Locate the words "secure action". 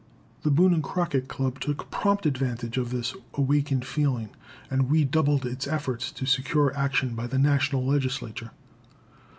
6.25-7.13